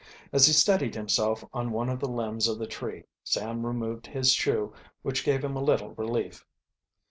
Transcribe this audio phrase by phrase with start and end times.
[0.33, 4.33] As he steadied himself on one of the limbs of the tree Sam removed his
[4.33, 6.43] shoe, which gave him a little relief.